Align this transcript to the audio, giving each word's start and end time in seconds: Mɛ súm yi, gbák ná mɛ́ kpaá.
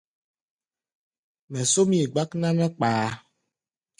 Mɛ 1.51 1.59
súm 1.71 1.89
yi, 1.97 2.03
gbák 2.13 2.29
ná 2.41 2.47
mɛ́ 2.57 2.69
kpaá. 2.75 3.07